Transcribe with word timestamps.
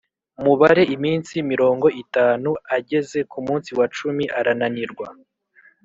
Mubare 0.43 0.83
iminsi 0.95 1.33
mirongo 1.51 1.87
itanu 2.03 2.49
ageze 2.77 3.19
ku 3.31 3.39
munsi 3.45 3.69
wa 3.77 3.87
cumi 3.95 4.23
arananirwa 4.39 5.05